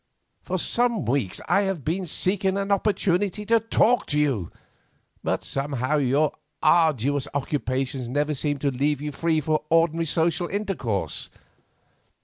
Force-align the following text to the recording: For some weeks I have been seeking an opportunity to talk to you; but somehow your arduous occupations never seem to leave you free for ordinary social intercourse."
For 0.41 0.57
some 0.57 1.05
weeks 1.05 1.39
I 1.47 1.61
have 1.69 1.85
been 1.85 2.07
seeking 2.07 2.57
an 2.57 2.71
opportunity 2.71 3.45
to 3.45 3.59
talk 3.59 4.07
to 4.07 4.19
you; 4.19 4.51
but 5.23 5.43
somehow 5.43 5.97
your 5.97 6.31
arduous 6.63 7.27
occupations 7.35 8.09
never 8.09 8.33
seem 8.33 8.57
to 8.59 8.71
leave 8.71 8.99
you 8.99 9.11
free 9.11 9.39
for 9.41 9.63
ordinary 9.69 10.07
social 10.07 10.47
intercourse." 10.47 11.29